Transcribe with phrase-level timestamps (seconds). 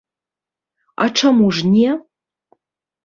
[1.05, 1.91] А чаму ж не.